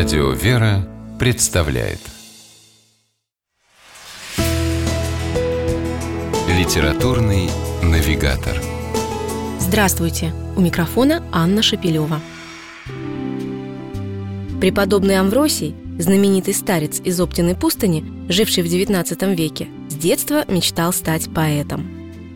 Радио 0.00 0.30
«Вера» 0.30 0.88
представляет 1.18 1.98
Литературный 6.48 7.50
навигатор 7.82 8.56
Здравствуйте! 9.58 10.32
У 10.56 10.62
микрофона 10.62 11.22
Анна 11.32 11.60
Шапилева. 11.60 12.18
Преподобный 14.58 15.18
Амвросий, 15.18 15.76
знаменитый 15.98 16.54
старец 16.54 16.98
из 17.04 17.20
Оптиной 17.20 17.54
пустыни, 17.54 18.02
живший 18.30 18.62
в 18.62 18.68
XIX 18.68 19.34
веке, 19.34 19.68
с 19.90 19.94
детства 19.96 20.46
мечтал 20.50 20.94
стать 20.94 21.28
поэтом. 21.34 21.86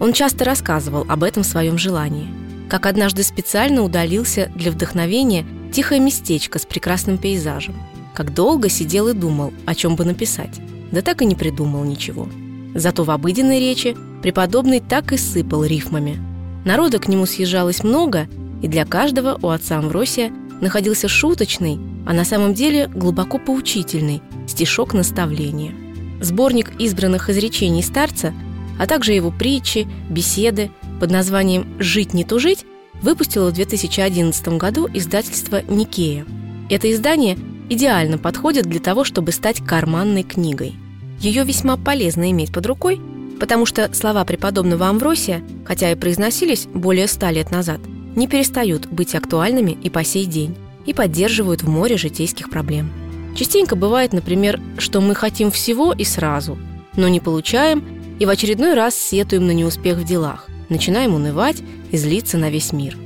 Он 0.00 0.12
часто 0.12 0.44
рассказывал 0.44 1.07
об 1.08 1.25
этом 1.25 1.43
своем 1.43 1.79
желании. 1.79 2.29
Как 2.68 2.85
однажды 2.85 3.22
специально 3.22 3.82
удалился 3.82 4.53
для 4.54 4.71
вдохновения 4.71 5.46
тихое 5.75 6.01
местечко 6.01 6.61
с 6.61 6.64
прекрасным 6.64 7.19
пейзажем. 7.19 7.75
Как 8.14 8.33
долго 8.33 8.69
сидел 8.69 9.09
и 9.09 9.13
думал, 9.13 9.53
о 9.67 9.75
чем 9.75 9.97
бы 9.97 10.05
написать. 10.05 10.61
Да 10.93 11.03
так 11.03 11.21
и 11.21 11.27
не 11.27 11.35
придумал 11.35 11.83
ничего. 11.83 12.29
Зато 12.75 13.03
в 13.03 13.11
обыденной 13.11 13.59
речи 13.59 13.97
преподобный 14.23 14.79
так 14.79 15.13
и 15.13 15.17
сыпал 15.17 15.64
рифмами. 15.64 16.21
Народа 16.64 17.00
к 17.00 17.09
нему 17.09 17.27
съезжалось 17.27 17.83
много, 17.83 18.29
и 18.63 18.69
для 18.69 18.87
каждого 18.87 19.37
у 19.43 19.49
отца 19.49 19.79
Амвросия 19.79 20.33
находился 20.61 21.09
шуточный, 21.09 21.81
а 22.07 22.13
на 22.13 22.25
самом 22.25 22.55
деле 22.55 22.86
глубоко 22.86 23.39
поучительный 23.39 24.22
стишок 24.47 24.95
наставления. 24.95 25.75
Сборник 26.21 26.72
избранных 26.79 27.31
изречений 27.31 27.83
старца, 27.83 28.33
а 28.79 28.86
также 28.86 29.13
его 29.13 29.33
притчи, 29.33 29.89
беседы 30.09 30.71
под 31.00 31.11
названием 31.11 31.67
«Жить 31.81 32.14
не 32.14 32.22
тужить» 32.22 32.64
выпустило 33.05 33.50
в 33.50 33.53
2011 33.53 34.48
году 34.56 34.89
издательство 34.92 35.62
«Никея». 35.69 36.27
Это 36.70 36.91
издание 36.91 37.36
идеально 37.69 38.16
подходит 38.16 38.64
для 38.64 38.80
того, 38.80 39.05
чтобы 39.05 39.30
стать 39.30 39.60
карманной 39.64 40.22
книгой. 40.22 40.74
Ее 41.20 41.44
весьма 41.44 41.77
полезно 41.77 42.30
иметь 42.30 42.52
под 42.52 42.64
рукой, 42.66 43.00
потому 43.38 43.66
что 43.66 43.92
слова 43.94 44.25
преподобного 44.25 44.88
Амвросия, 44.88 45.44
хотя 45.66 45.92
и 45.92 45.94
произносились 45.94 46.66
более 46.72 47.06
ста 47.06 47.30
лет 47.30 47.50
назад, 47.50 47.80
не 48.16 48.27
перестают 48.27 48.86
быть 48.86 49.14
актуальными 49.14 49.72
и 49.82 49.91
по 49.91 50.02
сей 50.02 50.25
день, 50.25 50.56
и 50.86 50.94
поддерживают 50.94 51.62
в 51.62 51.69
море 51.69 51.98
житейских 51.98 52.48
проблем. 52.48 52.91
Частенько 53.36 53.77
бывает, 53.77 54.14
например, 54.14 54.60
что 54.78 55.02
мы 55.02 55.14
хотим 55.14 55.50
всего 55.50 55.92
и 55.92 56.05
сразу, 56.05 56.56
но 56.97 57.08
не 57.08 57.20
получаем 57.20 57.84
и 58.19 58.25
в 58.25 58.30
очередной 58.30 58.75
раз 58.75 58.94
сетуем 58.94 59.47
на 59.47 59.50
неуспех 59.50 59.98
в 59.98 60.05
делах, 60.05 60.48
начинаем 60.68 61.14
унывать 61.14 61.62
и 61.90 61.96
злиться 61.96 62.38
на 62.38 62.50
весь 62.50 62.72
мир. 62.72 62.96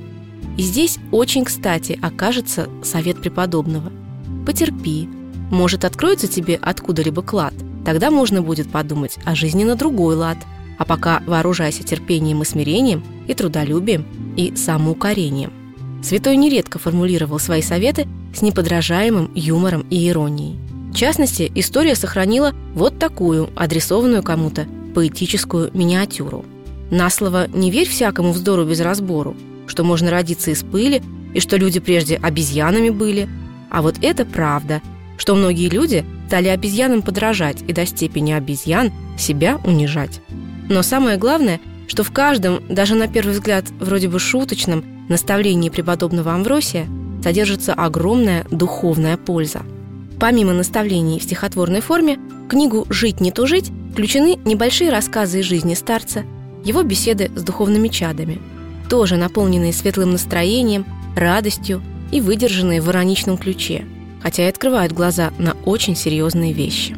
И 0.56 0.62
здесь 0.62 0.98
очень 1.12 1.44
кстати 1.44 1.98
окажется 2.02 2.68
совет 2.82 3.20
преподобного. 3.20 3.92
Потерпи. 4.44 5.08
Может, 5.50 5.84
откроется 5.84 6.26
тебе 6.26 6.58
откуда-либо 6.60 7.22
клад. 7.22 7.54
Тогда 7.84 8.10
можно 8.10 8.42
будет 8.42 8.70
подумать 8.70 9.18
о 9.24 9.34
жизни 9.34 9.64
на 9.64 9.76
другой 9.76 10.16
лад. 10.16 10.38
А 10.78 10.84
пока 10.84 11.22
вооружайся 11.26 11.84
терпением 11.84 12.42
и 12.42 12.44
смирением, 12.44 13.04
и 13.26 13.34
трудолюбием, 13.34 14.04
и 14.36 14.54
самоукорением. 14.56 15.52
Святой 16.02 16.36
нередко 16.36 16.78
формулировал 16.78 17.38
свои 17.38 17.62
советы 17.62 18.06
с 18.34 18.42
неподражаемым 18.42 19.30
юмором 19.34 19.86
и 19.90 20.08
иронией. 20.08 20.58
В 20.92 20.94
частности, 20.94 21.50
история 21.54 21.94
сохранила 21.94 22.52
вот 22.74 22.98
такую, 22.98 23.50
адресованную 23.56 24.22
кому-то, 24.22 24.66
поэтическую 24.94 25.70
миниатюру– 25.72 26.44
на 26.90 27.10
слово 27.10 27.48
«не 27.48 27.70
верь 27.70 27.88
всякому 27.88 28.32
вздору 28.32 28.64
без 28.64 28.80
разбору», 28.80 29.36
что 29.66 29.84
можно 29.84 30.10
родиться 30.10 30.50
из 30.50 30.62
пыли 30.62 31.02
и 31.34 31.40
что 31.40 31.56
люди 31.56 31.80
прежде 31.80 32.16
обезьянами 32.16 32.90
были. 32.90 33.28
А 33.70 33.82
вот 33.82 33.96
это 34.00 34.24
правда, 34.24 34.80
что 35.18 35.34
многие 35.34 35.68
люди 35.68 36.04
стали 36.26 36.48
обезьянам 36.48 37.02
подражать 37.02 37.58
и 37.66 37.72
до 37.72 37.84
степени 37.86 38.32
обезьян 38.32 38.92
себя 39.18 39.58
унижать. 39.64 40.20
Но 40.68 40.82
самое 40.82 41.18
главное, 41.18 41.60
что 41.86 42.02
в 42.02 42.10
каждом, 42.10 42.60
даже 42.68 42.94
на 42.94 43.08
первый 43.08 43.32
взгляд 43.32 43.64
вроде 43.80 44.08
бы 44.08 44.18
шуточном, 44.18 44.84
наставлении 45.08 45.70
преподобного 45.70 46.32
Амвросия 46.32 46.86
содержится 47.22 47.72
огромная 47.72 48.46
духовная 48.50 49.16
польза. 49.16 49.62
Помимо 50.20 50.52
наставлений 50.52 51.18
в 51.18 51.22
стихотворной 51.22 51.80
форме, 51.80 52.18
в 52.46 52.48
книгу 52.48 52.86
«Жить 52.90 53.20
не 53.20 53.32
тужить» 53.32 53.70
включены 53.92 54.38
небольшие 54.44 54.90
рассказы 54.90 55.40
из 55.40 55.46
жизни 55.46 55.74
старца– 55.74 56.24
его 56.64 56.82
беседы 56.82 57.30
с 57.34 57.42
духовными 57.42 57.88
чадами, 57.88 58.40
тоже 58.88 59.16
наполненные 59.16 59.72
светлым 59.72 60.12
настроением, 60.12 60.86
радостью 61.16 61.82
и 62.10 62.20
выдержанные 62.20 62.80
в 62.80 62.88
ироничном 62.90 63.38
ключе, 63.38 63.84
хотя 64.22 64.44
и 64.44 64.48
открывают 64.48 64.92
глаза 64.92 65.32
на 65.38 65.56
очень 65.64 65.96
серьезные 65.96 66.52
вещи. 66.52 66.96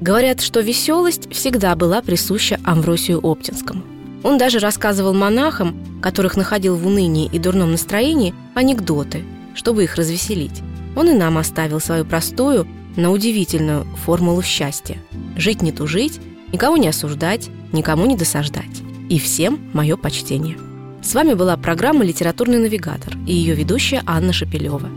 Говорят, 0.00 0.40
что 0.40 0.60
веселость 0.60 1.32
всегда 1.32 1.74
была 1.74 2.02
присуща 2.02 2.58
Амвросию 2.64 3.20
Оптинскому. 3.22 3.82
Он 4.22 4.38
даже 4.38 4.58
рассказывал 4.58 5.14
монахам, 5.14 5.76
которых 6.02 6.36
находил 6.36 6.76
в 6.76 6.86
унынии 6.86 7.30
и 7.32 7.38
дурном 7.38 7.72
настроении, 7.72 8.34
анекдоты, 8.54 9.24
чтобы 9.54 9.84
их 9.84 9.96
развеселить. 9.96 10.62
Он 10.96 11.08
и 11.10 11.14
нам 11.14 11.38
оставил 11.38 11.80
свою 11.80 12.04
простую, 12.04 12.66
но 12.96 13.12
удивительную 13.12 13.84
формулу 14.04 14.42
счастья. 14.42 14.98
Жить 15.36 15.62
не 15.62 15.72
тужить, 15.72 16.20
никого 16.52 16.76
не 16.76 16.88
осуждать, 16.88 17.48
никому 17.72 18.06
не 18.06 18.16
досаждать. 18.16 18.82
И 19.08 19.20
всем 19.20 19.60
мое 19.72 19.96
почтение. 19.96 20.58
С 21.00 21.14
вами 21.14 21.34
была 21.34 21.56
программа 21.56 22.04
«Литературный 22.04 22.58
навигатор» 22.58 23.16
и 23.26 23.32
ее 23.32 23.54
ведущая 23.54 24.02
Анна 24.04 24.32
Шапилева. 24.32 24.88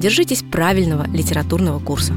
Держитесь 0.00 0.42
правильного 0.42 1.06
литературного 1.08 1.78
курса. 1.78 2.14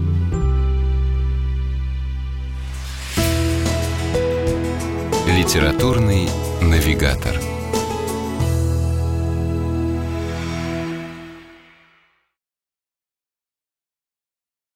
Литературный 5.27 6.29
навигатор. 6.61 7.52